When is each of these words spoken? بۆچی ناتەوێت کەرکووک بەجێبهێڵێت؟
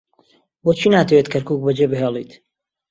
بۆچی 0.63 0.87
ناتەوێت 0.93 1.27
کەرکووک 1.33 1.61
بەجێبهێڵێت؟ 1.65 2.31